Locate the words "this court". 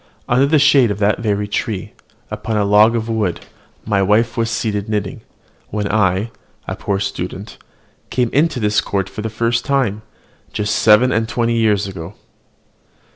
8.59-9.07